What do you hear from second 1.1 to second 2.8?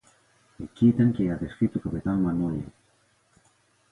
και η αδελφή του καπετάν-Μανόλη